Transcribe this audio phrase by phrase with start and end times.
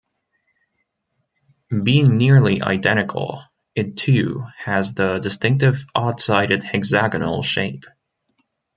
[1.83, 3.43] Being nearly identical,
[3.75, 7.83] it too has the distinctive odd-sided hexagonal shape.